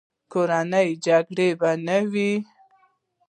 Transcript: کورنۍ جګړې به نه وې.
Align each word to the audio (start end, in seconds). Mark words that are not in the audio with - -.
کورنۍ 0.31 0.87
جګړې 1.05 1.49
به 1.59 1.71
نه 1.85 1.97
وې. 2.11 2.31